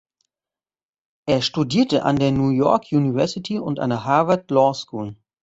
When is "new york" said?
2.31-2.87